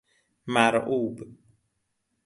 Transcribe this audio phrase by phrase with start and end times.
[0.47, 1.27] مرعوب